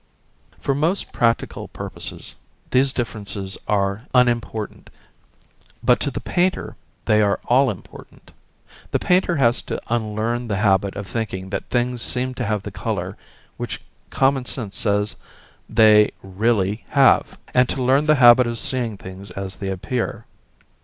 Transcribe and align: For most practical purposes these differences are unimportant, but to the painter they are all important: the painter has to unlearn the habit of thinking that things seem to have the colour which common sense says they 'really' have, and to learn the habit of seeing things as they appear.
For 0.59 0.73
most 0.73 1.11
practical 1.13 1.67
purposes 1.67 2.33
these 2.71 2.91
differences 2.91 3.55
are 3.67 4.07
unimportant, 4.15 4.89
but 5.83 5.99
to 5.99 6.09
the 6.09 6.19
painter 6.19 6.75
they 7.05 7.21
are 7.21 7.39
all 7.45 7.69
important: 7.69 8.31
the 8.89 8.97
painter 8.97 9.35
has 9.35 9.61
to 9.61 9.79
unlearn 9.93 10.47
the 10.47 10.55
habit 10.57 10.95
of 10.95 11.05
thinking 11.05 11.51
that 11.51 11.69
things 11.69 12.01
seem 12.01 12.33
to 12.33 12.45
have 12.45 12.63
the 12.63 12.71
colour 12.71 13.15
which 13.57 13.79
common 14.09 14.45
sense 14.45 14.75
says 14.75 15.15
they 15.69 16.09
'really' 16.23 16.83
have, 16.89 17.37
and 17.53 17.69
to 17.69 17.83
learn 17.83 18.07
the 18.07 18.15
habit 18.15 18.47
of 18.47 18.57
seeing 18.57 18.97
things 18.97 19.29
as 19.29 19.57
they 19.57 19.69
appear. 19.69 20.25